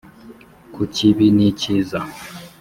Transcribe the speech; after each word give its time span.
kukibi 0.73 1.25
nicyiza” 1.35 1.99